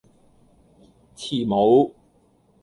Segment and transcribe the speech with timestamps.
[1.15, 1.93] 慈母